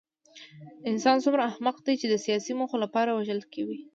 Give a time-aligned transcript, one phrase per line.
[0.89, 3.79] انسان څومره احمق دی چې د سیاسي موخو لپاره وژل کوي